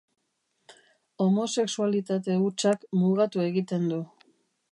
[1.25, 4.01] Homosexualitate hutsak mugatu egiten du.